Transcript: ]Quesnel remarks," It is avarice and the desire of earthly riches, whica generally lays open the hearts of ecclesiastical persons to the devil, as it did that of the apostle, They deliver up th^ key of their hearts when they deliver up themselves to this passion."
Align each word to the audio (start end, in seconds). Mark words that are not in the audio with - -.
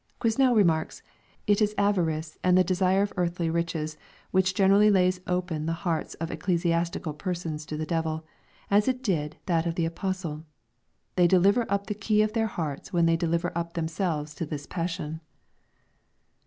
]Quesnel 0.19 0.55
remarks," 0.55 1.03
It 1.45 1.61
is 1.61 1.75
avarice 1.77 2.39
and 2.43 2.57
the 2.57 2.63
desire 2.63 3.03
of 3.03 3.13
earthly 3.17 3.51
riches, 3.51 3.97
whica 4.33 4.51
generally 4.51 4.89
lays 4.89 5.21
open 5.27 5.67
the 5.67 5.73
hearts 5.85 6.15
of 6.15 6.31
ecclesiastical 6.31 7.13
persons 7.13 7.67
to 7.67 7.77
the 7.77 7.85
devil, 7.85 8.25
as 8.71 8.87
it 8.87 9.03
did 9.03 9.37
that 9.45 9.67
of 9.67 9.75
the 9.75 9.85
apostle, 9.85 10.43
They 11.17 11.27
deliver 11.27 11.67
up 11.71 11.85
th^ 11.85 11.99
key 12.01 12.23
of 12.23 12.33
their 12.33 12.47
hearts 12.47 12.91
when 12.91 13.05
they 13.05 13.15
deliver 13.15 13.55
up 13.55 13.73
themselves 13.73 14.33
to 14.33 14.45
this 14.47 14.65
passion." 14.65 15.21